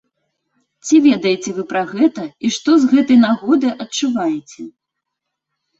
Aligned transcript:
Ці 0.87 0.95
ведаеце 1.07 1.49
вы 1.59 1.63
пра 1.73 1.83
гэта 1.93 2.23
і 2.49 2.53
што 2.59 2.69
з 2.87 2.93
гэтай 2.95 3.17
нагоды 3.27 3.67
адчуваеце? 3.87 4.61